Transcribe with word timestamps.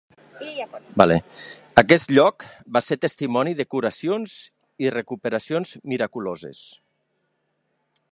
Aquest 1.81 2.13
lloc 2.17 2.45
va 2.77 2.81
ser 2.85 2.97
testimoni 3.03 3.53
de 3.59 3.67
curacions 3.75 4.37
i 4.87 4.91
recuperacions 4.95 5.75
miraculoses. 5.93 6.63